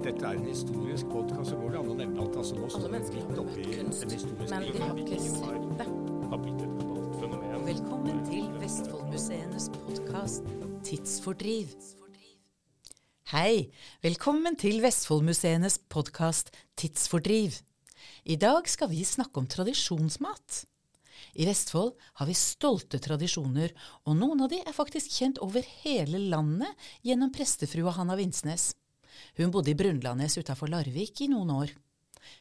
[0.00, 2.36] dette er en historisk podkast, så går det an å nevne alt.
[2.40, 5.88] altså, nå står vi midt oppi en historisk men de har ikke sett det.
[7.66, 10.48] Velkommen til Vestfoldmuseenes podkast
[10.88, 11.74] Tidsfordriv.
[13.34, 13.68] Hei,
[14.02, 17.60] velkommen til Vestfoldmuseenes podkast Tidsfordriv.
[18.24, 20.64] I dag skal vi snakke om tradisjonsmat.
[21.36, 23.76] I Vestfold har vi stolte tradisjoner,
[24.08, 28.72] og noen av de er faktisk kjent over hele landet gjennom prestefrua Hanna Vinsnes.
[29.38, 31.74] Hun bodde i Brunlandnes utafor Larvik i noen år.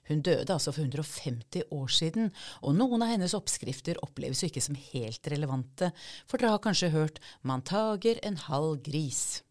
[0.09, 4.63] Hun døde altså for 150 år siden, og noen av hennes oppskrifter oppleves jo ikke
[4.63, 5.91] som helt relevante,
[6.27, 9.41] for dere har kanskje hørt 'man tager en halv gris'.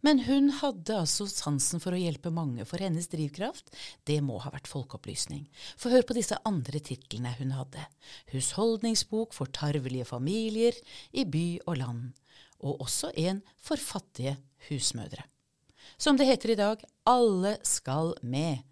[0.00, 3.70] Men hun hadde altså sansen for å hjelpe mange, for hennes drivkraft,
[4.08, 5.46] det må ha vært folkeopplysning.
[5.76, 7.84] For hør på disse andre titlene hun hadde.
[8.32, 10.72] Husholdningsbok for tarvelige familier
[11.12, 12.12] i by og land,
[12.60, 14.38] og også en for fattige
[14.70, 15.35] husmødre.
[15.98, 18.64] Som det heter i dag, alle skal med.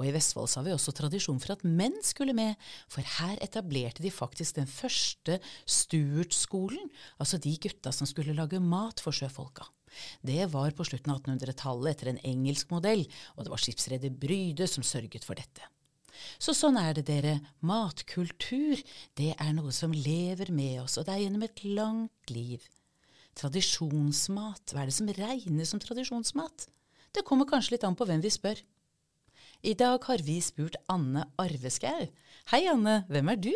[0.00, 2.56] Og i Vestfold så har vi også tradisjon for at menn skulle med,
[2.90, 6.90] for her etablerte de faktisk den første Stuart-skolen,
[7.22, 9.68] altså de gutta som skulle lage mat for sjøfolka.
[10.24, 13.04] Det var på slutten av 1800-tallet etter en engelsk modell,
[13.36, 15.68] og det var skipsreder Bryde som sørget for dette.
[16.42, 17.38] Så sånn er det, dere.
[17.64, 18.80] Matkultur,
[19.18, 22.64] det er noe som lever med oss, og det er gjennom et langt liv.
[23.38, 26.66] Tradisjonsmat, hva er det som regnes som tradisjonsmat?
[27.12, 28.60] Det kommer kanskje litt an på hvem vi spør.
[29.62, 32.08] I dag har vi spurt Anne Arveskau.
[32.50, 33.02] Hei, Anne.
[33.12, 33.52] Hvem er du?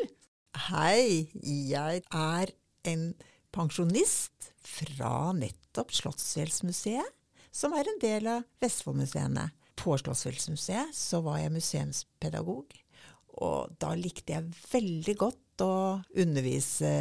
[0.69, 2.53] Hei, jeg er
[2.89, 3.07] en
[3.53, 7.13] pensjonist fra nettopp Slottsfjellsmuseet,
[7.53, 9.49] som er en del av Vestfoldmuseene.
[9.77, 12.77] På Slottsfjellsmuseet så var jeg museumspedagog,
[13.43, 15.75] og da likte jeg veldig godt å
[16.17, 16.95] undervise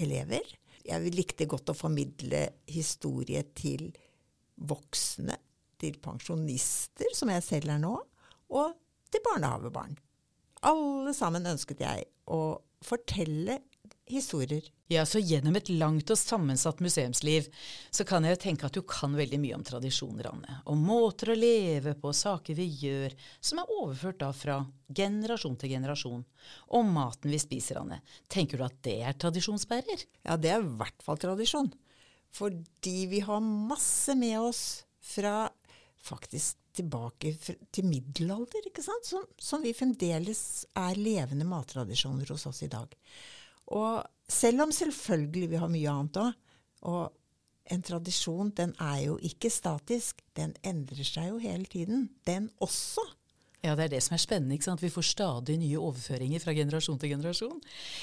[0.00, 0.44] elever.
[0.86, 3.88] Jeg likte godt å formidle historie til
[4.56, 5.36] voksne,
[5.76, 7.94] til pensjonister, som jeg selv er nå,
[8.56, 8.76] og
[9.12, 9.96] til barnehagebarn.
[10.66, 13.58] Alle sammen ønsket jeg å fortelle
[14.08, 14.64] historier.
[14.88, 17.48] Ja, så gjennom et langt og sammensatt museumsliv,
[17.90, 20.58] så kan jeg jo tenke at du kan veldig mye om tradisjoner, Anne.
[20.70, 24.60] Og måter å leve på, saker vi gjør, som er overført da fra
[24.94, 26.22] generasjon til generasjon.
[26.78, 27.98] Og maten vi spiser, Anne.
[28.30, 30.06] Tenker du at det er tradisjonsbærer?
[30.22, 31.72] Ja, det er i hvert fall tradisjon.
[32.36, 34.62] Fordi vi har masse med oss
[35.02, 35.48] fra
[36.06, 39.08] faktisk tilbake til middelalder, ikke sant?
[39.08, 42.92] Som, som vi fremdeles er levende mattradisjoner hos oss i dag.
[43.74, 46.32] Og selv om selvfølgelig vi har mye annet òg,
[46.86, 52.50] og en tradisjon den er jo ikke statisk, den endrer seg jo hele tiden, den
[52.62, 53.02] også.
[53.64, 54.54] Ja, det er det som er spennende.
[54.54, 54.82] ikke sant?
[54.82, 57.58] Vi får stadig nye overføringer fra generasjon til generasjon.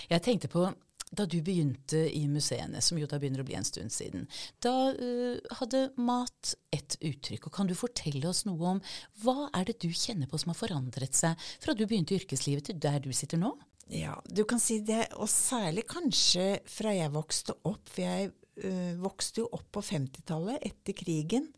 [0.10, 0.66] Jeg tenkte på
[1.14, 4.26] da du begynte i museene, som jo da begynner å bli en stund siden,
[4.66, 7.48] da uh, hadde mat et uttrykk.
[7.48, 8.82] og Kan du fortelle oss noe om
[9.22, 12.70] hva er det du kjenner på som har forandret seg fra du begynte i yrkeslivet
[12.70, 13.54] til der du sitter nå?
[13.94, 17.84] Ja, du kan si det, og særlig kanskje fra jeg vokste opp.
[17.92, 18.32] For jeg
[18.66, 21.52] uh, vokste jo opp på 50-tallet etter krigen.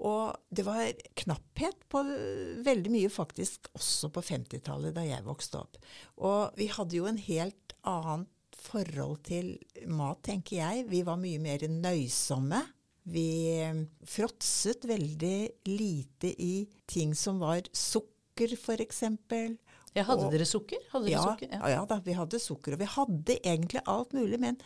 [0.00, 0.86] Og det var
[1.18, 2.00] knapphet på
[2.64, 5.80] veldig mye faktisk også på 50-tallet da jeg vokste opp.
[6.24, 8.30] Og vi hadde jo en helt annet
[8.60, 9.54] forhold til
[9.88, 10.86] mat, tenker jeg.
[10.92, 12.62] Vi var mye mer nøysomme.
[13.10, 13.60] Vi
[14.06, 15.36] fråtset veldig
[15.72, 16.54] lite i
[16.88, 19.02] ting som var sukker, f.eks.
[19.96, 20.82] Ja, hadde dere sukker?
[20.92, 21.50] Hadde ja, sukker?
[21.56, 21.72] Ja.
[21.74, 22.76] ja da, vi hadde sukker.
[22.76, 24.60] Og vi hadde egentlig alt mulig, men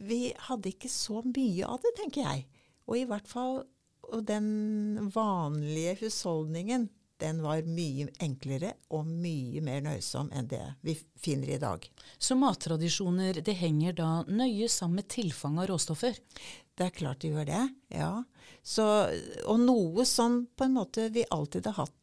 [0.00, 2.46] vi hadde ikke så mye av det, tenker jeg.
[2.90, 3.60] Og i hvert fall
[4.10, 6.88] og den vanlige husholdningen,
[7.20, 11.84] den var mye enklere og mye mer nøysom enn det vi finner i dag.
[12.18, 16.16] Så mattradisjoner det henger da nøye sammen med tilfang av råstoffer?
[16.74, 18.12] Det er klart de gjør det, ja.
[18.64, 18.86] Så,
[19.44, 21.99] og noe som på en måte vi alltid har hatt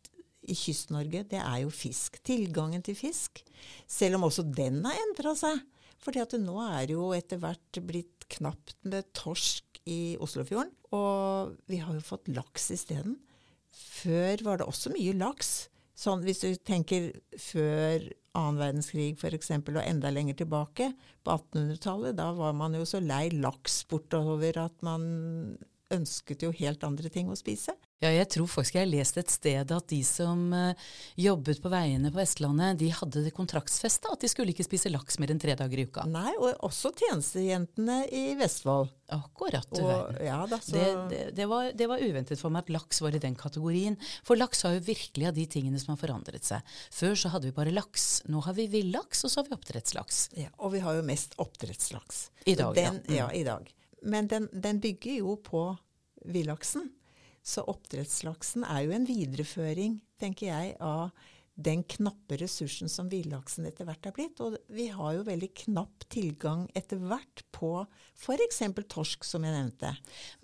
[0.48, 2.20] i Kyst-Norge, det er jo fisk.
[2.26, 3.44] Tilgangen til fisk.
[3.90, 5.64] Selv om også den har endra seg.
[6.08, 10.72] At nå er det jo etter hvert blitt knapt med torsk i Oslofjorden.
[10.96, 13.18] Og vi har jo fått laks isteden.
[13.76, 15.68] Før var det også mye laks.
[15.98, 17.10] Sånn, hvis du tenker
[17.42, 18.06] før
[18.38, 20.92] annen verdenskrig f.eks., og enda lenger tilbake,
[21.26, 25.58] på 1800-tallet, da var man jo så lei laks bortover at man
[25.94, 27.74] ønsket jo helt andre ting å spise.
[27.98, 31.70] Ja, jeg tror faktisk jeg har lest et sted at de som uh, jobbet på
[31.74, 35.40] veiene på Vestlandet, de hadde det kontraktsfesta at de skulle ikke spise laks mer enn
[35.42, 36.04] tre dager i uka.
[36.06, 38.92] Nei, og også tjenestejentene i Vestfold.
[39.16, 40.20] Akkurat, du Og, verden.
[40.28, 43.18] ja, da, så, Det, det, det, var, det var uventet for meg at laks var
[43.18, 43.98] i den kategorien.
[44.28, 46.76] For laks har jo virkelig av de tingene som har forandret seg.
[46.94, 48.06] Før så hadde vi bare laks.
[48.30, 50.20] Nå har vi villaks, og så har vi oppdrettslaks.
[50.38, 52.28] ja, og vi har jo mest oppdrettslaks.
[52.46, 53.10] I dag, den, ja.
[53.10, 53.18] Mm.
[53.18, 53.32] ja.
[53.34, 53.74] i dag.
[54.06, 55.66] Men den, den bygger jo på
[56.30, 56.92] villaksen.
[57.48, 61.12] Så oppdrettslaksen er jo en videreføring, tenker jeg, av
[61.58, 64.42] den knappe ressursen som villaksen etter hvert er blitt.
[64.46, 67.72] Og vi har jo veldig knapp tilgang etter hvert på
[68.14, 68.62] f.eks.
[68.86, 69.96] torsk, som jeg nevnte.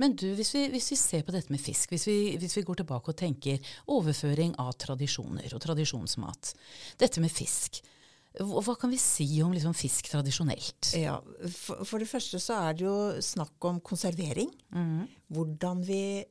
[0.02, 2.66] Men du, hvis vi, hvis vi ser på dette med fisk, hvis vi, hvis vi
[2.66, 6.56] går tilbake og tenker overføring av tradisjoner og tradisjonsmat.
[7.04, 7.84] Dette med fisk.
[8.34, 10.96] Hva kan vi si om liksom fisk tradisjonelt?
[10.98, 11.20] Ja,
[11.54, 14.50] for, for det første så er det jo snakk om konservering.
[15.30, 16.24] Hvordan, vi,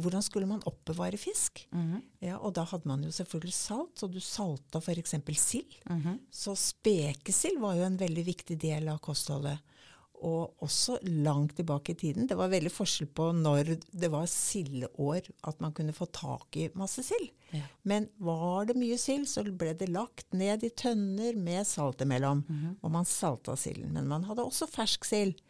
[0.00, 1.66] hvordan skulle man oppbevare fisk?
[2.24, 5.14] Ja, og da hadde man jo selvfølgelig salt, så du salta f.eks.
[5.36, 5.76] sild.
[6.32, 9.60] Så spekesild var jo en veldig viktig del av kostholdet.
[10.22, 12.28] Og også langt tilbake i tiden.
[12.30, 16.68] Det var veldig forskjell på når det var sildeår at man kunne få tak i
[16.78, 17.32] masse sild.
[17.50, 17.64] Ja.
[17.82, 22.44] Men var det mye sild, så ble det lagt ned i tønner med salt imellom.
[22.80, 23.92] Og man salta silden.
[23.92, 25.42] Men man hadde også fersk sild.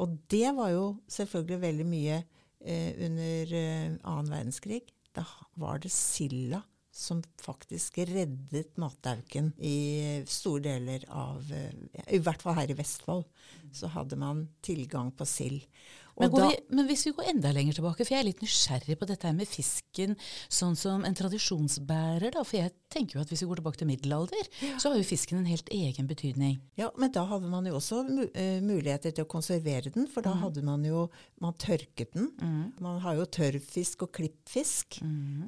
[0.00, 2.22] Og det var jo selvfølgelig veldig mye
[2.62, 4.84] under eh, annen verdenskrig.
[5.12, 5.26] Da
[5.60, 6.62] var det silda
[6.92, 13.24] som faktisk reddet matauken i store deler av eh, I hvert fall her i Vestfold
[13.72, 15.64] så hadde man tilgang på sild.
[16.20, 18.98] Men, da- vi, men hvis vi går enda lenger tilbake, for jeg er litt nysgjerrig
[19.00, 20.12] på dette her med fisken
[20.52, 22.32] sånn som en tradisjonsbærer.
[22.34, 25.06] da, For jeg tenker jo at hvis vi går tilbake til middelalder, så har jo
[25.08, 26.58] fisken en helt egen betydning.
[26.76, 28.02] Ja, men da hadde man jo også
[28.34, 31.06] eh, muligheter til å konservere den, for da hadde man jo
[31.42, 32.28] Man tørket den.
[32.78, 35.00] Man har jo tørrfisk og klippfisk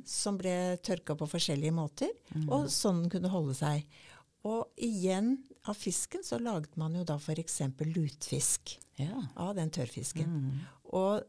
[0.08, 2.10] som ble tørka på forskjellige måter,
[2.48, 3.84] og sånn den kunne holde seg.
[4.44, 5.36] Og igjen
[5.68, 7.60] av fisken så laget man jo da f.eks.
[7.94, 9.22] lutfisk Ja.
[9.36, 10.60] av den tørrfisken.
[10.92, 11.22] Og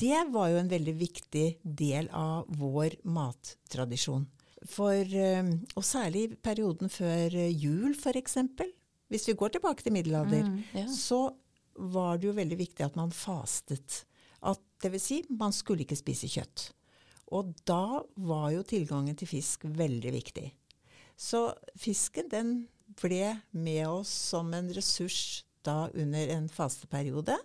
[0.00, 4.26] det var jo en veldig viktig del av vår mattradisjon.
[4.64, 5.42] For, eh,
[5.76, 8.36] og særlig i perioden før jul, f.eks.
[9.12, 10.86] Hvis vi går tilbake til middelalder, Mm, ja.
[10.88, 11.34] så
[11.76, 14.04] var det jo veldig viktig at man fastet.
[14.42, 16.70] At, det vil si, man skulle ikke spise kjøtt.
[17.32, 20.52] Og da var jo tilgangen til fisk veldig viktig.
[21.16, 22.68] Så fisken den
[23.00, 27.36] ble med oss som en ressurs da under en fasteperiode.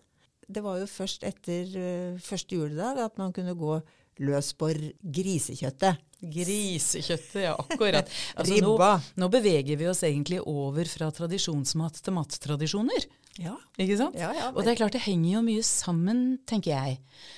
[0.50, 3.80] Det var jo først etter eh, første juledag at man kunne gå
[4.20, 6.06] løs på grisekjøttet.
[6.20, 8.10] Grisekjøttet, ja, akkurat.
[8.40, 8.92] Altså, Ribba.
[9.20, 13.08] nå beveger vi oss egentlig over fra tradisjonsmat til mattradisjoner.
[13.40, 13.54] Ja.
[13.80, 14.18] Ikke sant?
[14.20, 16.98] Ja, ja, og det er klart det henger jo mye sammen, tenker jeg.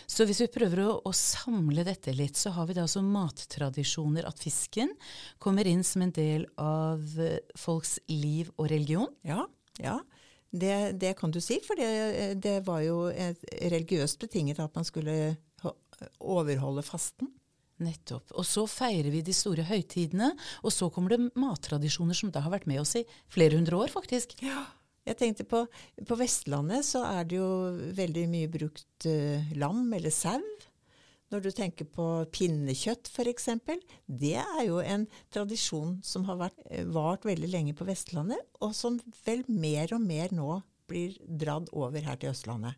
[0.09, 4.25] Så hvis vi prøver å, å samle dette litt, så har vi da altså mattradisjoner.
[4.25, 4.95] At fisken
[5.41, 9.11] kommer inn som en del av eh, folks liv og religion.
[9.27, 9.45] Ja,
[9.81, 9.99] ja.
[10.51, 15.37] Det, det kan du si, for det, det var jo religiøst betinget at man skulle
[16.19, 17.31] overholde fasten.
[17.81, 18.29] Nettopp.
[18.37, 20.31] Og så feirer vi de store høytidene,
[20.61, 23.89] og så kommer det mattradisjoner som da har vært med oss i flere hundre år,
[23.93, 24.37] faktisk.
[24.45, 24.67] Ja.
[25.07, 25.63] Jeg tenkte på,
[26.05, 27.47] på Vestlandet så er det jo
[27.97, 30.37] veldig mye brukt uh, lam eller sau.
[31.31, 32.05] Når du tenker på
[32.35, 33.47] pinnekjøtt f.eks.
[34.05, 38.75] Det er jo en tradisjon som har vært, eh, vart veldig lenge på Vestlandet, og
[38.75, 40.59] som vel mer og mer nå
[40.91, 42.75] blir dratt over her til Østlandet.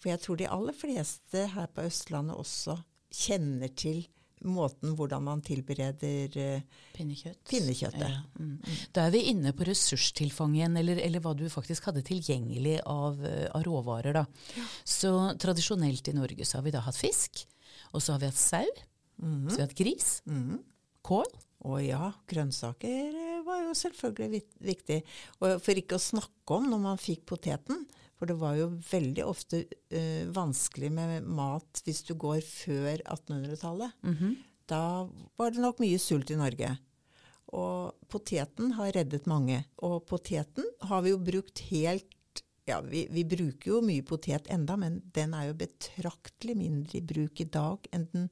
[0.00, 2.78] For jeg tror de aller fleste her på Østlandet også
[3.10, 4.04] kjenner til
[4.48, 6.62] måten hvordan man tilbereder eh,
[6.94, 7.42] Pinnekjøtt.
[7.50, 8.06] Pinnekjøttet.
[8.06, 8.78] Ja, mm.
[8.96, 13.20] Da er vi inne på ressurstilfanget igjen, eller, eller hva du faktisk hadde tilgjengelig av,
[13.26, 14.16] eh, av råvarer.
[14.16, 14.24] Da.
[14.84, 17.44] Så tradisjonelt i Norge så har vi da hatt fisk,
[17.92, 18.66] og så har vi hatt sau,
[19.20, 20.10] så vi har hatt gris,
[21.04, 21.32] kål.
[21.60, 25.02] Å ja, grønnsaker eh, var jo selvfølgelig viktig.
[25.44, 27.82] Og for ikke å snakke om når man fikk poteten.
[28.20, 33.96] For det var jo veldig ofte uh, vanskelig med mat hvis du går før 1800-tallet.
[34.68, 35.08] Da
[35.40, 36.74] var det nok mye sult i Norge.
[37.56, 39.64] Og poteten har reddet mange.
[39.82, 42.12] Og poteten har vi jo brukt helt
[42.68, 47.02] ja, vi, vi bruker jo mye potet enda, men den er jo betraktelig mindre i
[47.02, 48.28] bruk i dag enn den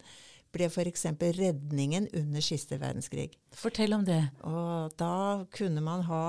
[0.54, 1.04] ble f.eks.
[1.36, 3.32] redningen under siste verdenskrig.
[3.52, 4.22] Fortell om det.
[4.48, 6.22] Og da kunne man ha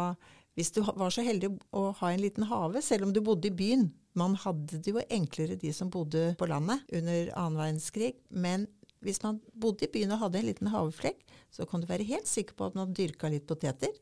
[0.58, 3.56] Hvis du var så heldig å ha en liten hage, selv om du bodde i
[3.56, 8.16] byen Man hadde det jo enklere, de som bodde på landet under annen verdenskrig.
[8.30, 8.66] Men
[9.06, 11.22] hvis man bodde i byen og hadde en liten haveflekk,
[11.54, 13.94] så kan du være helt sikker på at man dyrka litt poteter.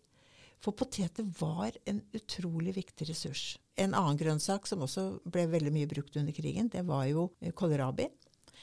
[0.63, 3.43] For poteter var en utrolig viktig ressurs.
[3.77, 7.53] En annen grønnsak som også ble veldig mye brukt under krigen, det var jo eh,
[7.53, 8.07] kålrabi.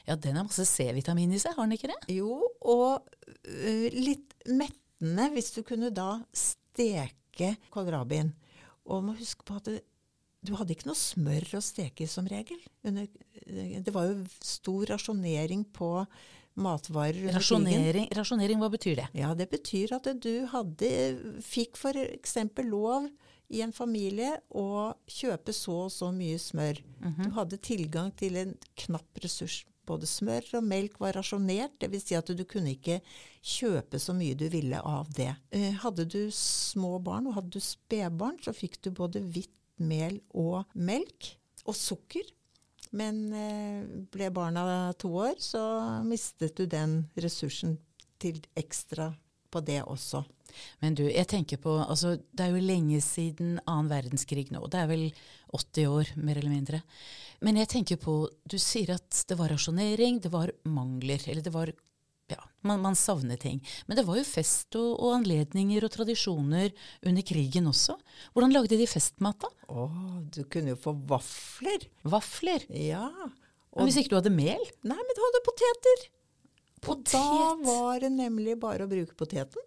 [0.09, 2.01] Ja, den har masse C-vitamin i seg, har den ikke det?
[2.13, 3.07] Jo, og
[3.47, 7.15] uh, litt mettende hvis du kunne da steke
[7.75, 8.33] kålrabien.
[8.85, 9.81] Og må huske på at det,
[10.45, 12.59] du hadde ikke noe smør å steke i som regel.
[12.85, 13.09] Under,
[13.81, 15.91] det var jo stor rasjonering på
[16.61, 17.33] matvarer.
[17.35, 19.07] Rasjonering, rasjonering, hva betyr det?
[19.17, 20.91] Ja, det betyr at du hadde,
[21.45, 22.37] fikk f.eks.
[22.69, 23.09] lov
[23.55, 26.81] i en familie å kjøpe så og så mye smør.
[27.25, 31.77] Du hadde tilgang til en knapp ressurs både smør og melk var rasjonert.
[31.81, 32.07] Dvs.
[32.09, 33.01] Si at du kunne ikke
[33.45, 35.33] kjøpe så mye du ville av det.
[35.55, 40.21] Eh, hadde du små barn, og hadde du spedbarn, så fikk du både hvitt mel
[40.31, 41.35] og melk.
[41.65, 42.29] Og sukker.
[42.95, 43.83] Men eh,
[44.15, 45.63] ble barna to år, så
[46.07, 47.79] mistet du den ressursen
[48.23, 49.11] til ekstra
[49.55, 50.25] på det også.
[50.83, 54.63] Men du, jeg tenker på, altså det er jo lenge siden annen verdenskrig nå.
[54.71, 55.09] Det er vel
[55.55, 56.83] 80 år, mer eller mindre.
[57.45, 61.55] Men jeg tenker på, du sier at det var rasjonering, det var mangler, eller det
[61.55, 61.73] var
[62.33, 63.61] ja, man, man savner ting.
[63.87, 66.71] Men det var jo fest og, og, anledninger og tradisjoner
[67.05, 67.99] under krigen også.
[68.33, 69.51] Hvordan lagde de festmat, da?
[69.69, 69.89] Å,
[70.33, 71.85] du kunne jo få vafler.
[72.09, 72.65] Vafler?
[72.73, 73.11] Ja.
[73.75, 74.71] Og, men hvis ikke du hadde mel?
[74.87, 76.07] Nei, men du hadde poteter.
[76.85, 77.15] Potet.
[77.19, 79.65] Og da var det nemlig bare å bruke poteten.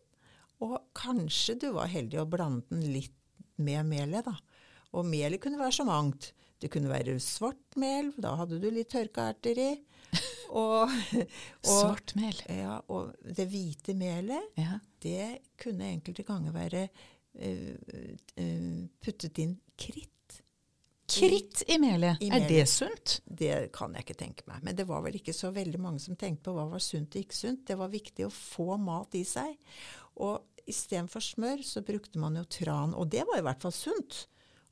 [0.63, 3.13] Og kanskje du var heldig å blande den litt
[3.61, 4.33] med melet, da.
[4.97, 6.31] Og melet kunne være så mangt.
[6.57, 9.69] Det kunne være svart mel, da hadde du litt tørka erter i.
[10.47, 12.37] Og, og, svart mel?
[12.47, 14.77] Ja, og det hvite melet, ja.
[15.03, 15.25] det
[15.59, 17.73] kunne enkelte ganger være uh,
[18.39, 20.16] uh, puttet inn kritt.
[21.07, 22.49] Kritt i melet, I er melet.
[22.51, 23.17] det sunt?
[23.23, 24.63] Det kan jeg ikke tenke meg.
[24.65, 27.23] Men det var vel ikke så veldig mange som tenkte på hva var sunt og
[27.23, 27.63] ikke sunt.
[27.69, 29.55] Det var viktig å få mat i seg.
[30.19, 34.25] Og istedenfor smør så brukte man jo tran, og det var i hvert fall sunt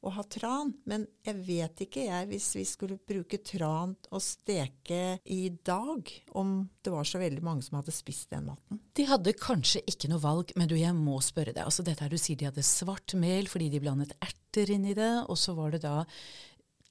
[0.06, 0.74] å ha tran.
[0.90, 6.58] Men jeg vet ikke jeg, hvis vi skulle bruke tran og steke i dag, om
[6.86, 8.82] det var så veldig mange som hadde spist den maten.
[8.96, 11.64] De hadde kanskje ikke noe valg, men du, jeg må spørre deg.
[11.66, 14.96] Altså dette her du sier de hadde svart mel fordi de blandet erter inn i
[14.98, 16.04] det, og så var det da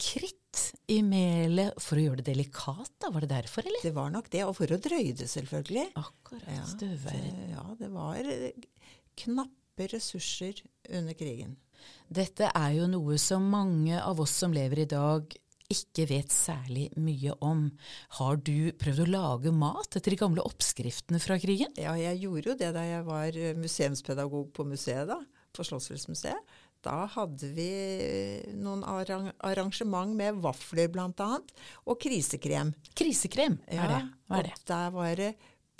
[0.00, 0.40] kritt
[0.90, 3.11] i melet for å gjøre det delikat, da?
[3.14, 3.83] Var det derfor, eller?
[3.83, 5.87] Det var nok det, og for å drøye det, selvfølgelig.
[6.00, 6.49] Akkurat.
[6.50, 7.38] Ja, Støvverden.
[7.54, 8.33] ja, det var
[9.25, 11.56] knappe ressurser under krigen.
[12.09, 15.35] Dette er jo noe som mange av oss som lever i dag
[15.75, 17.66] ikke vet særlig mye om.
[18.18, 21.73] Har du prøvd å lage mat etter de gamle oppskriftene fra krigen?
[21.80, 25.18] Ja, jeg gjorde jo det da jeg var museumspedagog på museet, da,
[25.54, 26.54] på Slottsfjellsmuseet.
[26.84, 27.68] Da hadde vi
[28.60, 31.28] noen arrang arrangement med vafler bl.a.
[31.88, 32.74] og krisekrem.
[32.96, 34.00] Krisekrem, hva er det?
[34.28, 34.54] Hva er det?
[34.58, 35.30] Og der var det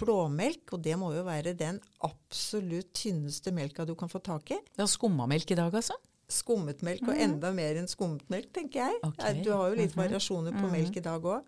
[0.01, 1.77] blåmelk, og det må jo være den
[2.09, 4.59] absolutt tynneste melka du kan få tak i.
[4.81, 5.95] Ja, Skummamelk i dag, altså?
[6.35, 8.97] Skummet melk, og enda mer enn skummet melk, tenker jeg.
[9.11, 9.43] Okay.
[9.45, 10.01] Du har jo litt Mhm.
[10.03, 11.45] variasjoner på melk i dag òg.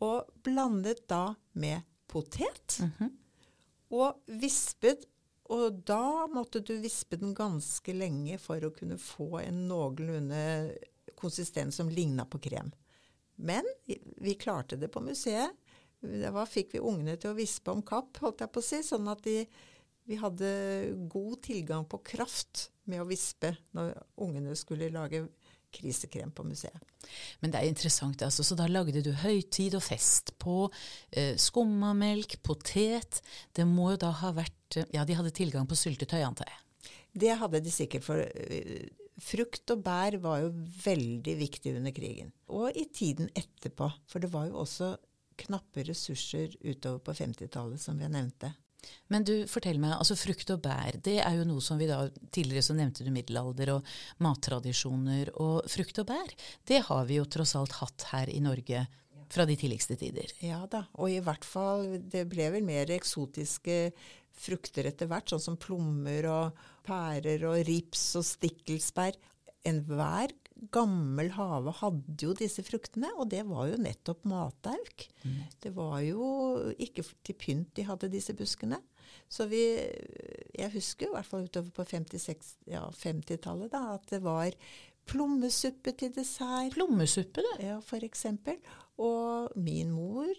[0.00, 2.78] Og blandet da med potet.
[2.80, 3.10] Mhm.
[3.92, 5.04] Og vispet.
[5.52, 10.44] Og da måtte du vispe den ganske lenge for å kunne få en noenlunde
[11.18, 12.72] konsistens som ligna på krem.
[13.42, 13.66] Men
[14.22, 15.52] vi klarte det på museet.
[16.02, 19.06] Da fikk vi ungene til å vispe om kapp, holdt jeg på å si, sånn
[19.12, 19.44] at de,
[20.08, 20.48] vi hadde
[21.10, 23.94] god tilgang på kraft med å vispe når
[24.24, 25.22] ungene skulle lage
[25.72, 26.80] krisekrem på museet.
[27.40, 28.44] Men det er interessant, altså.
[28.44, 30.66] Så da lagde du høytid og fest på
[31.10, 33.22] eh, skummamelk, potet.
[33.56, 36.90] Det må jo da ha vært eh, Ja, de hadde tilgang på syltetøy, antar jeg.
[37.22, 38.88] Det hadde de sikkert, for øh,
[39.22, 40.52] frukt og bær var jo
[40.84, 42.32] veldig viktig under krigen.
[42.48, 44.94] Og i tiden etterpå, for det var jo også
[45.42, 48.52] knappe ressurser utover på 50-tallet, som vi nevnte.
[49.12, 52.00] Men du, fortell meg, altså frukt og bær, det er jo noe som vi da
[52.34, 53.92] Tidligere så nevnte du middelalder og
[54.24, 55.30] mattradisjoner.
[55.42, 56.34] Og frukt og bær,
[56.68, 58.86] det har vi jo tross alt hatt her i Norge
[59.32, 60.32] fra de tidligste tider.
[60.44, 63.78] Ja da, og i hvert fall Det ble vel mer eksotiske
[64.36, 69.18] frukter etter hvert, sånn som plommer og pærer og rips og stikkelsbær.
[69.68, 70.34] Enhver
[70.74, 75.06] gammel hage hadde jo disse fruktene, og det var jo nettopp matauk.
[75.62, 78.80] Det var jo ikke til pynt de hadde disse buskene.
[79.32, 79.62] Så vi
[80.52, 84.52] Jeg husker i hvert fall utover på 50-tallet ja, 50 da, at det var
[85.08, 86.74] plommesuppe til dessert.
[86.76, 87.50] Plommesuppe, du.
[87.64, 88.58] Ja, for eksempel.
[89.02, 90.30] Og min mor,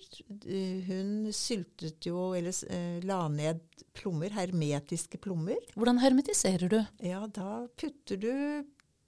[0.46, 3.64] eh, hun syltet jo, eller eh, la ned
[3.98, 5.60] plommer, hermetiske plommer.
[5.76, 6.80] Hvordan hermetiserer du?
[7.04, 8.34] Ja, da putter du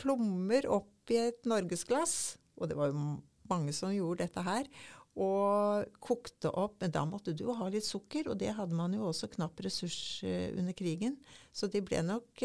[0.01, 3.05] plommer opp i et norgesglass, og det var jo
[3.47, 4.67] mange som gjorde dette her,
[5.15, 6.81] og kokte opp.
[6.81, 9.62] Men da måtte du jo ha litt sukker, og det hadde man jo også knapp
[9.63, 11.15] ressurs eh, under krigen.
[11.55, 12.43] Så de ble nok,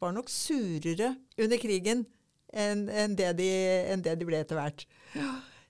[0.00, 2.06] var nok surere under krigen
[2.52, 3.48] enn en det, de,
[3.92, 4.86] en det de ble etter hvert.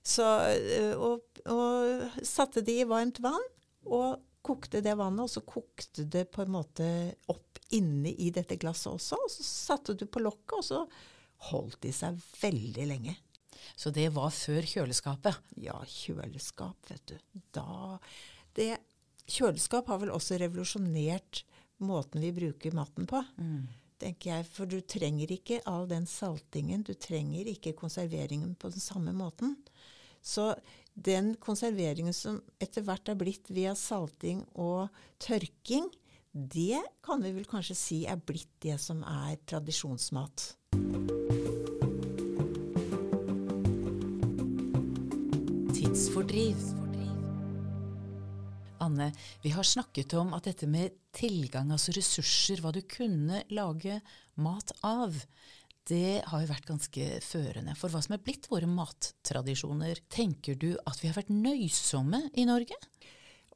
[0.01, 3.47] Så, eh, og, og satte de i varmt vann,
[3.85, 6.87] og kokte det vannet, og så kokte det på en måte
[7.29, 9.19] opp inne i dette glasset også.
[9.21, 10.85] Og så satte du på lokket, og så
[11.51, 13.17] holdt de seg veldig lenge.
[13.77, 15.37] Så det var før kjøleskapet.
[15.61, 17.41] Ja, kjøleskap, vet du.
[17.53, 17.99] Da
[18.57, 18.73] det,
[19.31, 21.43] Kjøleskap har vel også revolusjonert
[21.81, 23.21] måten vi bruker maten på.
[24.01, 26.83] Tenker jeg, For du trenger ikke all den saltingen.
[26.83, 29.57] Du trenger ikke konserveringen på den samme måten.
[30.21, 30.53] Så
[30.93, 34.89] den konserveringen som etter hvert er blitt via salting og
[35.21, 35.89] tørking,
[36.31, 40.53] det kan vi vel kanskje si er blitt det som er tradisjonsmat.
[45.75, 46.80] Tidsfordriv.
[48.81, 49.11] Anne,
[49.43, 53.99] vi har snakket om at dette med tilgang, altså ressurser, hva du kunne lage
[54.41, 55.17] mat av,
[55.89, 60.03] det har jo vært ganske førende for hva som er blitt våre mattradisjoner.
[60.13, 62.77] Tenker du at vi har vært nøysomme i Norge?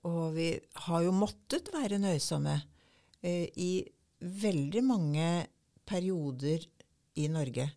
[0.05, 0.49] Og vi
[0.87, 2.55] har jo måttet være nøysomme
[3.25, 3.85] eh, i
[4.21, 5.27] veldig mange
[5.85, 6.65] perioder
[7.21, 7.67] i Norge.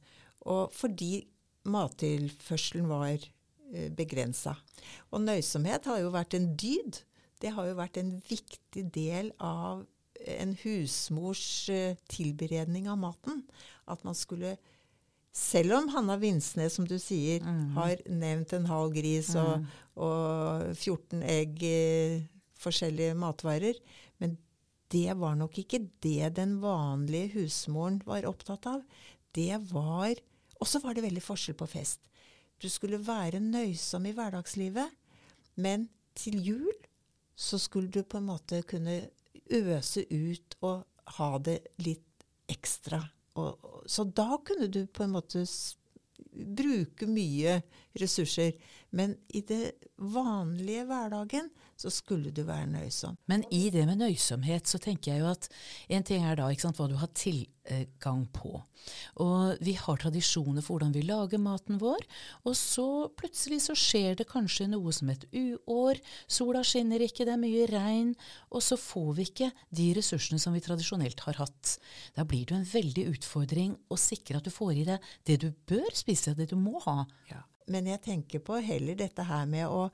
[0.48, 1.22] Og fordi
[1.68, 4.56] mattilførselen var eh, begrensa.
[5.12, 7.02] Og nøysomhet har jo vært en dyd.
[7.40, 9.84] Det har jo vært en viktig del av
[10.28, 13.44] en husmors eh, tilberedning av maten.
[13.86, 14.56] At man skulle
[15.38, 17.74] Selv om Hanna Vinsnes, som du sier, Mm.
[17.76, 22.22] har nevnt en halv gris og, og 14 egg, eh,
[22.58, 23.74] forskjellige matvarer,
[24.18, 24.36] men
[24.90, 28.82] det var nok ikke det den vanlige husmoren var opptatt av.
[29.32, 30.16] Det var
[30.60, 32.00] Og så var det veldig forskjell på fest.
[32.58, 34.90] Du skulle være nøysom i hverdagslivet,
[35.54, 36.72] men til jul
[37.38, 39.00] så skulle du på en måte kunne
[39.54, 40.82] øse ut og
[41.18, 42.98] ha det litt ekstra.
[43.38, 45.44] Og, og, så da kunne du på en måte
[46.58, 47.60] bruke mye
[48.00, 48.54] ressurser.
[48.90, 53.18] Men i det vanlige hverdagen så skulle du være nøysom.
[53.30, 55.48] Men i det med nøysomhet så tenker jeg jo at
[55.94, 58.56] en ting er da ikke sant, hva du har tilgang på.
[59.22, 62.02] Og vi har tradisjoner for hvordan vi lager maten vår,
[62.48, 62.86] og så
[63.18, 66.00] plutselig så skjer det kanskje noe som et uår.
[66.26, 68.14] Sola skinner ikke, det er mye regn,
[68.50, 71.76] og så får vi ikke de ressursene som vi tradisjonelt har hatt.
[72.16, 75.38] Da blir det jo en veldig utfordring å sikre at du får i deg det
[75.44, 77.04] du bør spise, det du må ha.
[77.68, 79.88] Men jeg tenker på heller dette her med å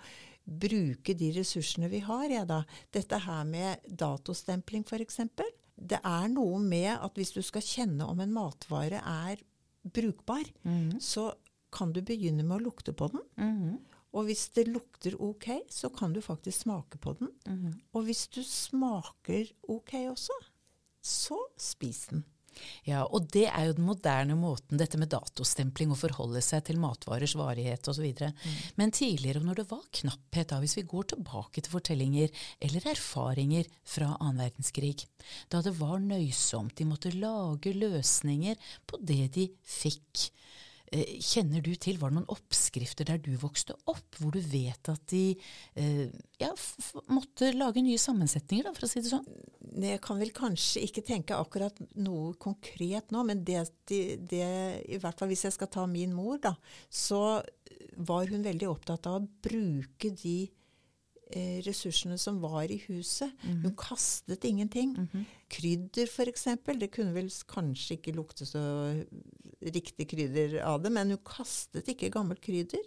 [0.45, 2.27] bruke de ressursene vi har.
[2.31, 2.63] Ja, da.
[2.93, 5.21] Dette her med datostempling f.eks.
[5.75, 9.41] Det er noe med at hvis du skal kjenne om en matvare er
[9.83, 10.45] brukbar,
[11.03, 11.33] så
[11.75, 13.25] kan du begynne med å lukte på den.
[14.15, 17.33] Og hvis det lukter ok, så kan du faktisk smake på den.
[17.93, 20.37] Og hvis du smaker ok også,
[21.03, 22.23] så spis den.
[22.89, 26.81] Ja, og det er jo den moderne måten, dette med datostempling, å forholde seg til
[26.83, 28.07] matvarers varighet osv.
[28.25, 28.61] Mm.
[28.81, 33.71] Men tidligere, når det var knapphet, da, hvis vi går tilbake til fortellinger eller erfaringer
[33.83, 35.07] fra annen verdenskrig,
[35.53, 40.29] da det var nøysomt, de måtte lage løsninger på det de fikk.
[40.95, 44.91] Eh, kjenner du til, var det noen oppskrifter der du vokste opp, hvor du vet
[44.93, 45.35] at de
[45.81, 46.07] eh,
[46.39, 46.53] ja,
[47.11, 49.27] måtte lage nye sammensetninger, da, for å si det sånn?
[49.83, 54.51] Jeg kan vel kanskje ikke tenke akkurat noe konkret nå, men det, det, det,
[54.87, 56.55] i hvert fall hvis jeg skal ta min mor, da,
[56.87, 57.41] så
[57.97, 60.37] var hun veldig opptatt av å bruke de
[61.35, 63.33] eh, ressursene som var i huset.
[63.43, 63.63] Mm -hmm.
[63.63, 64.95] Hun kastet ingenting.
[64.95, 65.25] Mm -hmm.
[65.49, 66.45] Krydder f.eks.
[66.79, 69.05] Det kunne vel kanskje ikke lukte så
[69.73, 72.85] riktig krydder av det, men hun kastet ikke gammelt krydder.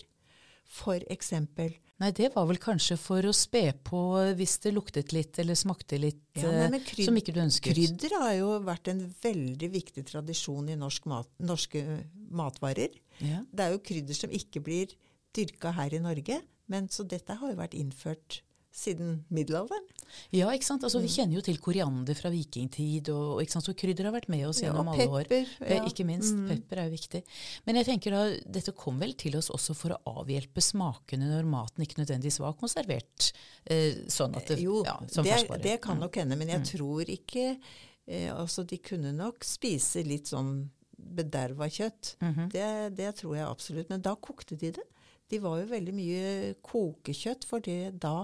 [0.68, 1.72] For eksempel.
[1.98, 4.00] Nei, det var vel kanskje for å spe på
[4.38, 7.72] hvis det luktet litt eller smakte litt ja, nei, kryd, som ikke du ønsket.
[7.72, 11.82] Krydder har jo vært en veldig viktig tradisjon i norsk mat, norske
[12.36, 13.00] matvarer.
[13.24, 13.42] Ja.
[13.48, 14.94] Det er jo krydder som ikke blir
[15.34, 18.42] dyrka her i Norge, men så dette har jo vært innført
[18.78, 19.86] siden middelalderen.
[20.36, 20.84] Ja, ikke sant?
[20.86, 23.66] Altså, Vi kjenner jo til koriander fra vikingtid, og, ikke sant?
[23.66, 25.72] så krydder har vært med oss gjennom ja, alle pepper, år.
[25.74, 25.82] Ja.
[25.90, 26.36] Ikke minst.
[26.38, 26.46] Mm.
[26.52, 27.24] Pepper er jo viktig.
[27.66, 28.22] Men jeg tenker da,
[28.60, 32.56] dette kom vel til oss også for å avhjelpe smakene når maten ikke nødvendigvis var
[32.60, 33.32] konservert
[33.66, 36.72] eh, sånn at det, jo, ja, som det, det kan nok hende, men jeg mm.
[36.76, 42.16] tror ikke eh, Altså, de kunne nok spise litt sånn bederva kjøtt.
[42.22, 42.52] Mm -hmm.
[42.52, 43.90] det, det tror jeg absolutt.
[43.90, 44.86] Men da kokte de det.
[45.28, 48.24] De var jo veldig mye kokekjøtt, for det, da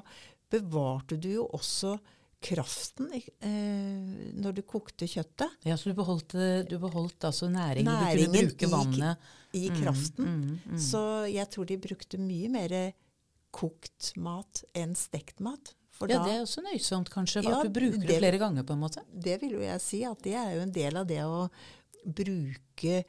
[0.54, 1.98] bevarte du jo også
[2.44, 5.54] kraften eh, når du kokte kjøttet.
[5.63, 6.36] Ja, Så du beholdt,
[6.68, 10.26] du beholdt altså næringen, næringen du kunne bruke vannet i, i kraften.
[10.26, 10.82] Mm, mm, mm.
[10.89, 12.76] Så jeg tror de brukte mye mer
[13.54, 15.76] kokt mat enn stekt mat.
[16.02, 18.76] ja, det er også nøysomt kanskje, ja, at du bruker det, det flere ganger på
[18.76, 19.04] en måte?
[19.08, 21.46] Det vil jo jeg si, at det er jo en del av det å
[22.04, 23.04] bruke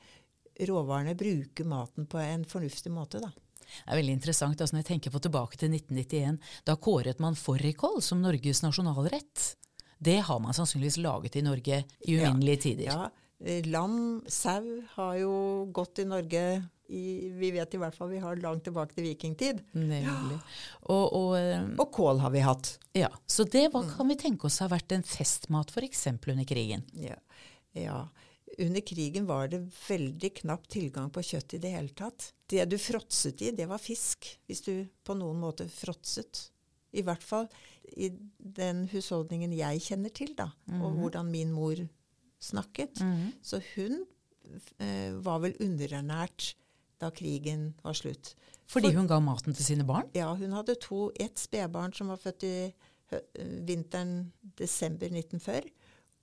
[0.69, 3.33] råvarene, bruke maten på en fornuftig måte, da.
[3.65, 4.61] Det er veldig interessant.
[4.61, 9.51] Altså, når jeg tenker på tilbake til 1991, da kåret man fårikål som Norges nasjonalrett.
[10.05, 12.91] Det har man sannsynligvis laget i Norge i uminnelige tider.
[12.91, 13.11] Ja,
[13.69, 14.63] Lam, sau
[14.95, 15.35] har jo
[15.75, 16.45] gått i Norge
[16.89, 19.63] i, Vi vet i hvert fall vi har langt tilbake til vikingtid.
[19.73, 20.37] Nemlig.
[20.83, 21.37] Og, og,
[21.79, 22.75] og, kål har vi hatt.
[22.97, 26.07] Ja, Så det hva kan vi tenke oss har vært en festmat f.eks.
[26.13, 26.85] under krigen?
[26.93, 27.17] Ja.
[27.73, 28.03] ja.
[28.59, 32.33] Under krigen var det veldig knapp tilgang på kjøtt i det hele tatt.
[32.51, 34.73] Det du fråtset i, det var fisk, hvis du
[35.05, 36.51] på noen måte fråtset.
[36.95, 37.49] I hvert fall
[37.99, 41.81] i den husholdningen jeg kjenner til, da, og hvordan min mor
[42.45, 43.01] snakket.
[43.43, 44.05] Så hun
[44.79, 46.53] eh, var vel underernært
[47.03, 48.35] da krigen var slutt.
[48.71, 50.07] Fordi For- hun ga maten til sine barn?
[50.15, 52.55] Ja, hun hadde to, ett spedbarn som var født i
[53.11, 53.25] hø-
[53.67, 55.71] vinteren desember 1940,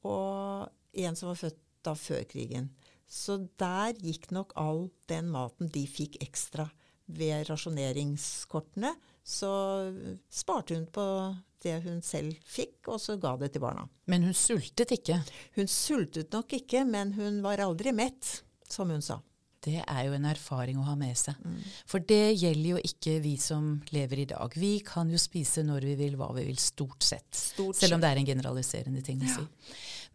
[0.08, 2.70] og en som var født da før krigen.
[3.12, 6.70] Så der gikk nok all den maten de fikk ekstra
[7.12, 8.94] ved rasjoneringskortene.
[9.24, 9.50] Så
[10.32, 11.06] sparte hun på
[11.62, 13.84] det hun selv fikk, og så ga det til barna.
[14.10, 15.20] Men hun sultet ikke.
[15.58, 18.40] Hun sultet nok ikke, men hun var aldri mett,
[18.70, 19.20] som hun sa.
[19.62, 21.38] Det er jo en erfaring å ha med seg.
[21.46, 21.60] Mm.
[21.90, 24.56] For det gjelder jo ikke vi som lever i dag.
[24.58, 27.30] Vi kan jo spise når vi vil, hva vi vil, stort sett.
[27.38, 29.46] Stort Selv om det er en generaliserende ting å si.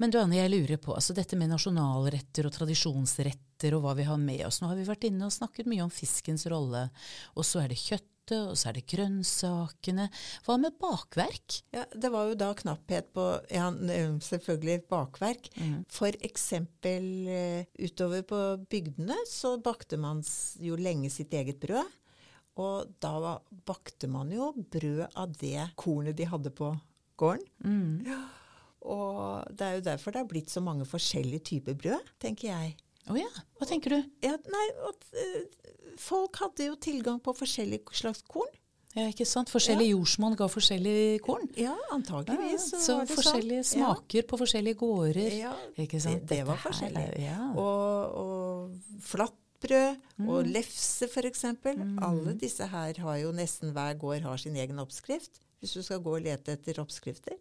[0.02, 4.08] Men du Anne, jeg lurer på altså dette med nasjonalretter og tradisjonsretter og hva vi
[4.08, 4.60] har med oss.
[4.60, 6.88] Nå har vi vært inne og snakket mye om fiskens rolle.
[7.38, 7.80] Og så er det
[8.26, 10.08] kjøttet, og så er det grønnsakene.
[10.44, 11.62] Hva med bakverk?
[11.72, 13.70] Ja, Det var jo da knapphet på ja,
[14.20, 15.50] selvfølgelig bakverk.
[15.88, 20.22] For eksempel eh, utover på bygdene så bakte man
[20.60, 21.86] jo lenge sitt eget brød.
[22.56, 26.72] Og da bakte man jo brød av det kornet de hadde på
[27.16, 27.46] gården.
[27.64, 28.26] Mm.
[28.86, 32.76] Og det er jo derfor det har blitt så mange forskjellige typer brød, tenker jeg.
[33.06, 33.98] Å ja, hva tenker du?
[34.26, 38.50] Ja, nei, at, uh, folk hadde jo tilgang på forskjellige slags korn.
[38.96, 39.50] Ja, ikke sant?
[39.52, 41.44] Forskjellige jordsmonn ga forskjellig korn.
[41.60, 43.82] Ja, antageligvis Ja, så, forskjellige sånn.
[43.82, 43.90] Ja.
[43.92, 45.34] smaker på forskjellige gårder.
[45.36, 46.22] Ja, Ikke sant?
[46.24, 47.02] det, det var forskjellig.
[47.20, 47.50] Ja.
[47.60, 50.28] Og, og flatbrød Mm.
[50.32, 51.44] og lefse f.eks.
[52.06, 55.40] Alle disse her har jo nesten hver gård har sin egen oppskrift.
[55.60, 57.36] Hvis du skal gå og lete etter oppskrifter.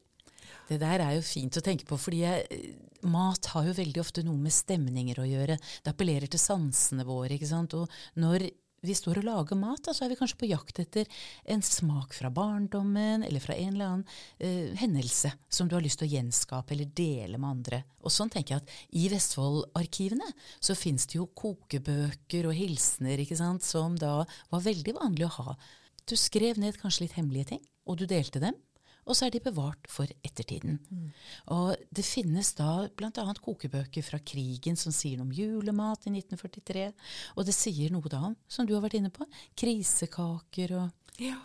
[0.70, 4.02] Det der er jo fint å tenke på, fordi jeg, eh, mat har jo veldig
[4.02, 5.58] ofte noe med stemninger å gjøre.
[5.58, 7.36] Det appellerer til sansene våre.
[7.36, 7.74] ikke sant?
[7.74, 8.50] Og når
[8.86, 11.10] vi står og lager mat, da, så er vi kanskje på jakt etter
[11.52, 14.06] en smak fra barndommen eller fra en eller annen
[14.38, 17.82] eh, hendelse som du har lyst til å gjenskape eller dele med andre.
[18.06, 20.30] Og sånn tenker jeg at I Vestfold-arkivene
[20.60, 24.20] så fins det jo kokebøker og hilsener ikke sant, som da
[24.52, 25.58] var veldig vanlig å ha.
[26.06, 28.58] Du skrev ned kanskje litt hemmelige ting, og du delte dem.
[29.06, 30.80] Og så er de bevart for ettertiden.
[31.54, 33.12] Og det finnes da bl.a.
[33.46, 36.88] kokebøker fra krigen som sier noe om julemat i 1943.
[37.38, 41.38] Og det sier noe da om, som du har vært inne på, krisekaker og Ja.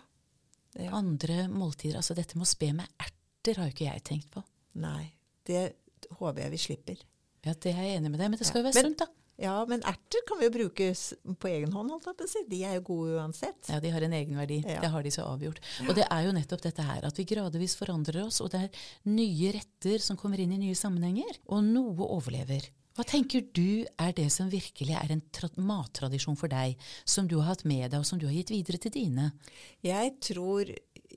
[0.89, 1.97] andre måltider.
[2.01, 4.43] Altså dette med å spe med erter har jo ikke jeg tenkt på.
[4.81, 5.11] Nei,
[5.45, 5.75] det
[6.17, 6.97] håper jeg vi slipper.
[7.45, 8.87] Ja, det er jeg enig med deg, men det skal jo være ja.
[8.89, 9.07] sunt, da.
[9.41, 10.89] Ja, men erter kan vi jo bruke
[11.41, 12.43] på egen hånd, holdt jeg på å si.
[12.51, 13.71] De er jo gode uansett.
[13.71, 14.59] Ja, de har en egenverdi.
[14.65, 14.81] Ja.
[14.83, 15.61] Det har de så avgjort.
[15.87, 18.83] Og det er jo nettopp dette her, at vi gradvis forandrer oss, og det er
[19.09, 22.69] nye retter som kommer inn i nye sammenhenger, og noe overlever.
[22.91, 26.75] Hva tenker du er det som virkelig er en tra mattradisjon for deg,
[27.07, 29.29] som du har hatt med deg, og som du har gitt videre til dine?
[29.85, 30.69] Jeg tror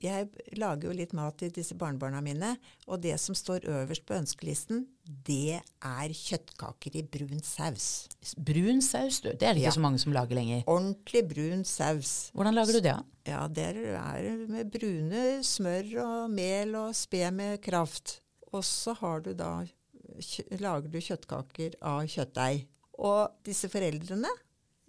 [0.03, 0.27] Jeg
[0.59, 2.55] lager jo litt mat til disse barnebarna mine,
[2.87, 4.85] og det som står øverst på ønskelisten,
[5.27, 8.07] det er kjøttkaker i brun saus.
[8.37, 9.29] Brun saus, du.
[9.31, 9.75] Det er det ikke Ja.
[9.77, 10.63] så mange som lager lenger.
[10.67, 12.31] Ordentlig brun saus.
[12.33, 12.95] Hvordan lager du det?
[13.27, 18.19] Ja, det er med brune smør og mel og spe med kraft.
[18.53, 19.65] Og så har du da
[20.59, 22.65] lager du kjøttkaker av kjøttdeig.
[22.99, 24.29] Og disse foreldrene,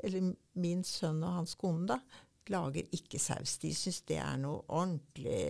[0.05, 1.97] eller min sønn og hans kone, da,
[2.53, 3.57] lager ikke saus.
[3.63, 5.41] De syns det er noe ordentlig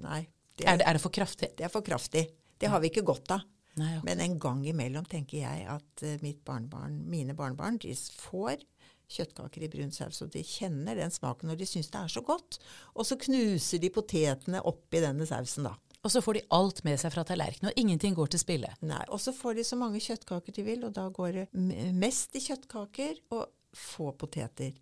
[0.00, 0.22] Nei.
[0.56, 1.50] Det Er det, er det for kraftig?
[1.56, 2.26] det er for kraftig.
[2.60, 3.44] Det har vi ikke godt av.
[3.80, 4.04] Nei, ok.
[4.04, 8.60] Men en gang imellom tenker jeg at eh, mitt barnebarn, mine barnebarn de får
[9.10, 12.22] kjøttkaker i brun saus, og de kjenner den smaken og de syns det er så
[12.22, 12.58] godt.
[12.94, 15.74] Og så knuser de potetene oppi denne sausen, da.
[16.00, 18.70] Og så får de alt med seg fra tallerkenen, og ingenting går til spille.
[18.88, 21.46] Nei, Og så får de så mange kjøttkaker de vil, og da går det
[21.92, 24.72] mest i kjøttkaker og få poteter.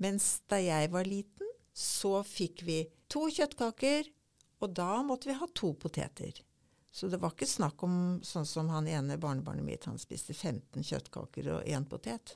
[0.00, 4.08] Mens da jeg var liten, så fikk vi to kjøttkaker,
[4.60, 6.40] og da måtte vi ha to poteter.
[6.90, 10.82] Så det var ikke snakk om sånn som han ene barnebarnet mitt, han spiste 15
[10.82, 12.34] kjøttkaker og én potet.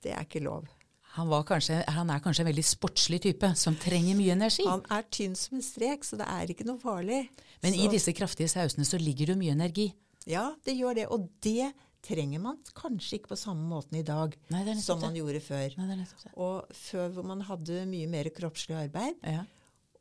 [0.00, 0.70] Det er ikke lov.
[1.16, 4.64] Han, var kanskje, han er kanskje en veldig sportslig type, som trenger mye energi.
[4.68, 7.24] Han er tynn som en strek, så det er ikke noe farlig.
[7.64, 9.90] Men i disse kraftige sausene så ligger det mye energi.
[10.30, 11.08] Ja, det gjør det.
[11.10, 15.20] Og det trenger man kanskje ikke på samme måten i dag Nei, som man det.
[15.22, 15.76] gjorde før.
[15.78, 16.06] Nei.
[16.36, 19.44] Og før hvor man hadde mye mer kroppslig arbeid, Ja.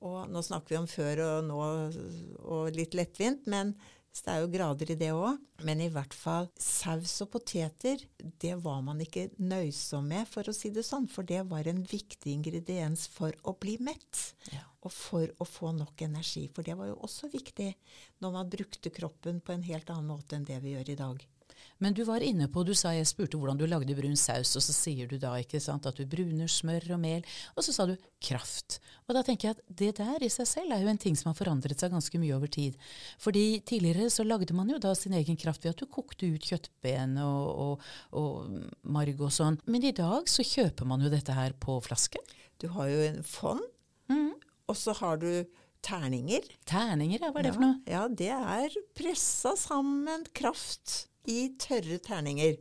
[0.01, 1.61] og nå snakker vi om før og nå
[2.39, 3.75] og litt lettvint, men
[4.11, 5.37] så det er jo grader i det òg.
[5.61, 8.01] Men i hvert fall saus og poteter,
[8.41, 11.05] det var man ikke nøysom med, for å si det sånn.
[11.07, 14.33] For det var en viktig ingrediens for å bli mett.
[14.51, 14.63] Ja.
[14.81, 16.47] Og for å få nok energi.
[16.55, 17.69] For det var jo også viktig
[18.23, 21.27] når man brukte kroppen på en helt annen måte enn det vi gjør i dag.
[21.79, 24.63] Men du var inne på, du sa jeg spurte hvordan du lagde brun saus, og
[24.65, 27.23] så sier du da ikke sant, at du bruner smør og mel,
[27.55, 28.79] og så sa du kraft.
[29.07, 31.31] Og da tenker jeg at det der i seg selv er jo en ting som
[31.31, 32.75] har forandret seg ganske mye over tid.
[33.23, 36.49] Fordi tidligere så lagde man jo da sin egen kraft ved at du kokte ut
[36.51, 37.87] kjøttben og, og,
[38.19, 39.59] og marg og sånn.
[39.71, 42.21] Men i dag så kjøper man jo dette her på flaske.
[42.59, 43.63] Du har jo en fond,
[44.69, 45.31] og så har du
[45.85, 46.45] terninger.
[46.67, 47.77] Terninger, ja, hva er det for noe?
[47.89, 52.57] Ja, det er pressa sammen kraft i tørre terninger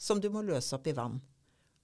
[0.00, 1.20] som du må løse opp i vann.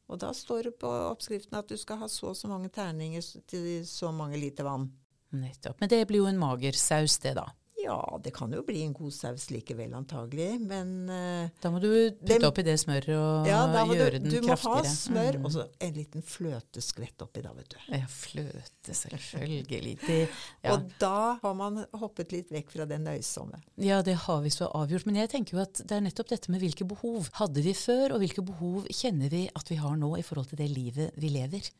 [0.06, 3.24] Og da står det på oppskriften at du skal ha så og så mange terninger
[3.50, 4.88] til så mange liter vann.
[5.36, 5.80] Nettopp.
[5.82, 7.48] Men det blir jo en mager saus, det da.
[7.86, 11.88] Ja, det kan jo bli en god saus likevel, antagelig, men uh, Da må du
[12.18, 15.44] putte det- oppi det smøret og ja, gjøre du, den du må ha smør Mm.
[15.46, 17.78] og så en liten fløteskvett oppi da, vet du.
[17.94, 19.94] Ja, fløte, selvfølgelig.
[20.06, 20.18] Det,
[20.64, 20.74] ja.
[20.74, 23.60] Og da har man hoppet litt vekk fra det nøysomme.
[23.82, 25.06] ja, det har vi så avgjort.
[25.06, 28.14] Men jeg tenker jo at det er nettopp dette med hvilke behov hadde vi før,
[28.16, 31.28] og hvilke behov kjenner vi at vi har nå i forhold til det livet vi
[31.34, 31.70] lever.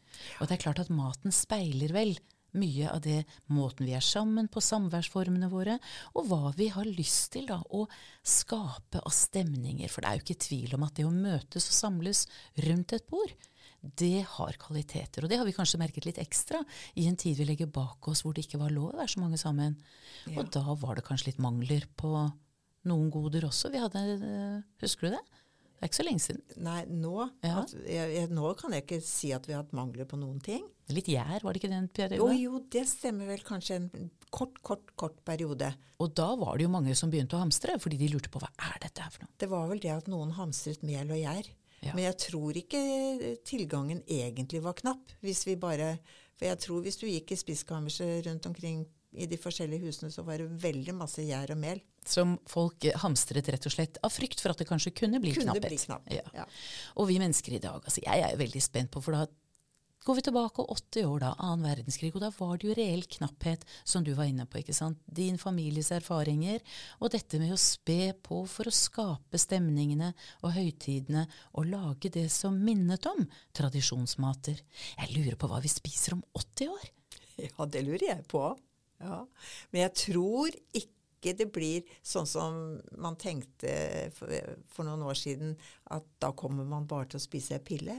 [0.40, 2.16] Og det er klart at maten speiler vel
[2.58, 5.78] mye av det måten vi er sammen på, samværsformene våre,
[6.14, 7.84] og hva vi har lyst til da, å
[8.26, 9.90] skape av stemninger.
[9.92, 12.24] For det er jo ikke tvil om at det å møtes og samles
[12.66, 13.36] rundt et bord,
[13.86, 15.24] det har kvaliteter.
[15.24, 16.62] Og det har vi kanskje merket litt ekstra
[16.98, 19.22] i en tid vi legger bak oss hvor det ikke var lov å være så
[19.22, 19.76] mange sammen.
[20.26, 20.40] Ja.
[20.40, 22.12] Og da var det kanskje litt mangler på
[22.86, 23.70] noen goder også.
[23.70, 25.24] Vi hadde, eh, Husker du det?
[25.76, 26.42] Det er ikke så lenge siden.
[26.64, 27.58] Nei, nå, Ja.
[27.62, 30.64] at, jeg, nå kan jeg ikke si at vi har hatt mangler på noen ting.
[30.88, 32.38] Litt gjær, var det ikke den Jo, perioden?
[32.40, 35.68] jo, det stemmer vel kanskje en kort, kort, kort periode.
[36.00, 38.48] Og da var det jo mange som begynte å hamstre, fordi de lurte på hva
[38.70, 39.32] er dette her for noe.
[39.38, 41.52] Det var vel det at noen hamstret mel og gjær.
[41.84, 41.92] Ja.
[41.92, 42.80] Men jeg tror ikke
[43.44, 45.12] tilgangen egentlig var knapp.
[45.20, 45.98] Hvis vi bare,
[46.38, 48.86] for jeg tror hvis du gikk i spiskammerset rundt omkring
[49.16, 51.80] i de forskjellige husene, så var det veldig masse gjær og mel.
[52.06, 55.32] Som folk eh, hamstret rett og slett av frykt for at det kanskje kunne bli
[55.34, 55.72] Kunne knapphet.
[55.72, 56.12] bli knapp.
[56.12, 56.22] Ja.
[56.36, 56.44] Ja.
[57.00, 59.26] Og vi mennesker i dag, altså jeg er jo veldig spent på, for da
[60.06, 63.64] går vi tilbake 80 år da, annen verdenskrig, og da var det jo reell knapphet,
[63.82, 65.00] som du var inne på, ikke sant.
[65.10, 66.62] Din families erfaringer,
[67.02, 70.12] og dette med å spe på for å skape stemningene
[70.46, 71.24] og høytidene,
[71.58, 73.24] og lage det som minnet om
[73.58, 74.62] tradisjonsmater.
[75.00, 76.86] Jeg lurer på hva vi spiser om 80 år?
[77.42, 78.44] Ja, det lurer jeg på.
[79.02, 79.22] Ja.
[79.72, 82.58] Men jeg tror ikke det blir sånn som
[83.02, 83.72] man tenkte
[84.14, 84.30] for,
[84.70, 85.56] for noen år siden,
[85.90, 87.96] at da kommer man bare til å spise ei pille.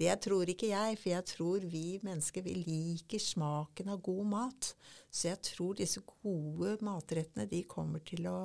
[0.00, 4.70] Det tror ikke jeg, for jeg tror vi mennesker vi liker smaken av god mat.
[5.12, 8.38] Så jeg tror disse gode matrettene de kommer til å,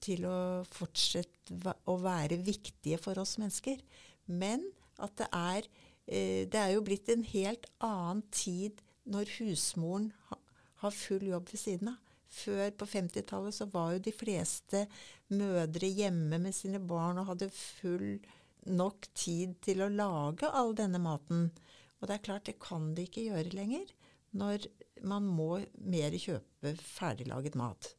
[0.00, 3.82] til å fortsette å være viktige for oss mennesker.
[4.32, 4.64] Men
[4.98, 5.68] at det er
[6.08, 10.10] eh, Det er jo blitt en helt annen tid når husmoren
[10.82, 12.04] ha, full jobb ved siden av.
[12.28, 14.82] Før, på 50-tallet, så var jo de fleste
[15.32, 18.18] mødre hjemme med sine barn og hadde full
[18.68, 21.48] nok tid til å lage all denne maten.
[21.98, 23.88] Og det er klart, det kan de ikke gjøre lenger
[24.36, 24.68] når
[25.08, 25.54] man må
[25.88, 27.94] mer kjøpe ferdiglaget mat.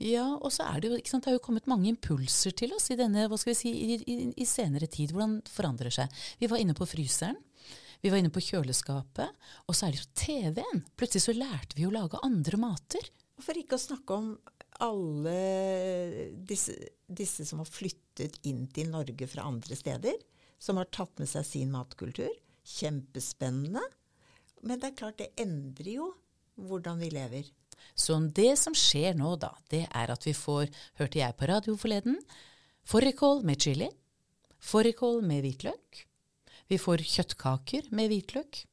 [0.00, 2.72] Ja, og så er det jo, ikke sant, det har jo kommet mange impulser til
[2.72, 5.12] oss i denne, hva skal vi si, i, i, i senere tid.
[5.12, 6.22] Hvordan det forandrer seg.
[6.40, 7.36] Vi var inne på fryseren.
[8.00, 9.36] Vi var inne på kjøleskapet.
[9.68, 10.84] Og så er det jo TV-en.
[10.96, 13.10] Plutselig så lærte vi å lage andre mater.
[13.40, 14.32] For ikke å snakke om
[14.80, 15.36] alle
[16.48, 16.74] disse,
[17.06, 20.16] disse som har flyttet inn til Norge fra andre steder,
[20.60, 22.32] som har tatt med seg sin matkultur.
[22.64, 23.84] Kjempespennende.
[24.64, 26.10] Men det er klart, det endrer jo
[26.60, 27.48] hvordan vi lever.
[27.96, 30.68] Så det som skjer nå, da, det er at vi får,
[31.00, 32.18] hørte jeg på radio forleden,
[32.88, 33.88] fårikål med chili,
[34.60, 36.04] fårikål med hvitløk,
[36.70, 38.64] vi får kjøttkaker med hvitløk,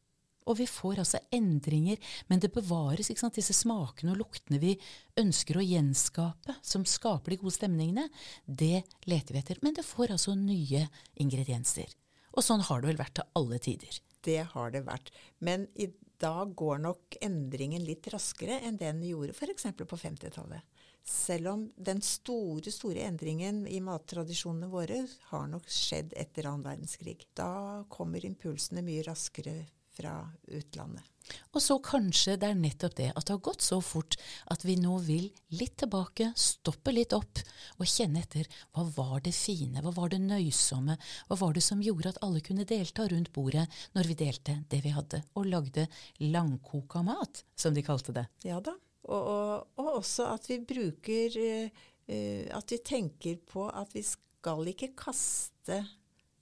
[0.47, 4.77] og vi får altså endringer, men det bevares sant, disse smakene og luktene vi
[5.19, 8.07] ønsker å gjenskape, som skaper de gode stemningene.
[8.45, 10.86] Det leter vi etter, men det får altså nye
[11.19, 11.91] ingredienser.
[12.38, 13.99] Og sånn har det vel vært til alle tider.
[14.23, 15.12] Det har det vært.
[15.43, 15.89] Men i
[16.21, 19.67] dag går nok endringen litt raskere enn den gjorde f.eks.
[19.77, 20.63] på 50-tallet.
[21.07, 27.21] Selv om den store, store endringen i mattradisjonene våre har nok skjedd etter annen verdenskrig.
[27.37, 29.61] Da kommer impulsene mye raskere
[29.97, 30.19] fra
[30.51, 31.03] utlandet.
[31.51, 34.15] Og så kanskje det er nettopp det at det har gått så fort
[34.53, 35.25] at vi nå vil
[35.59, 37.41] litt tilbake, stoppe litt opp
[37.75, 40.95] og kjenne etter hva var det fine, hva var det nøysomme,
[41.27, 43.67] hva var det som gjorde at alle kunne delta rundt bordet
[43.97, 45.87] når vi delte det vi hadde, og lagde
[46.23, 48.27] langkoka mat, som de kalte det.
[48.47, 48.77] Ja da.
[49.07, 54.67] Og, og, og også at vi bruker eh, At vi tenker på at vi skal
[54.67, 55.77] ikke kaste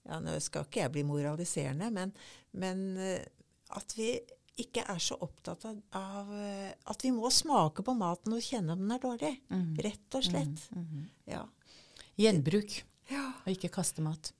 [0.05, 2.11] ja, Nå skal ikke jeg bli moraliserende, men,
[2.57, 4.11] men uh, at vi
[4.61, 8.75] ikke er så opptatt av, av eh, at vi må smake på maten og kjenne
[8.75, 9.31] om den er dårlig.
[9.83, 10.61] Rett og slett.
[11.27, 11.41] Ja.
[12.21, 12.77] Gjenbruk.
[13.13, 14.31] Og ikke kaste mat.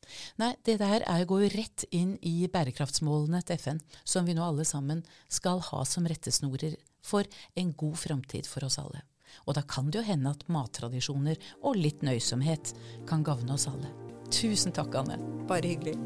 [0.41, 4.41] Nei, det der er, går jo rett inn i bærekraftsmålene til FN, som vi nå
[4.41, 6.73] alle sammen skal ha som rettesnorer
[7.05, 9.03] for en god framtid for oss alle.
[9.45, 12.73] Og da kan det jo hende at mattradisjoner og litt nøysomhet
[13.09, 13.91] kan gagne oss alle.
[14.33, 15.19] Tusen takk, Anne.
[15.49, 15.97] Bare hyggelig.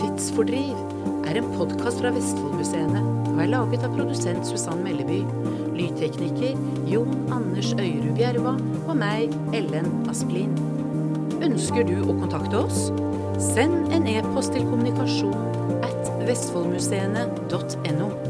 [0.00, 0.78] Tidsfordriv
[1.28, 3.02] er en podkast fra Vestfoldmuseene
[3.34, 5.20] og er laget av produsent Susann Melleby,
[5.80, 6.56] lydtekniker
[6.90, 8.54] Jon Anders Øyrud Bjerva
[8.86, 10.52] og meg, Ellen Asplin.
[11.40, 12.90] Ønsker du å kontakte oss?
[13.40, 18.29] Send en e-post til kommunikasjon at vestfoldmuseene.no.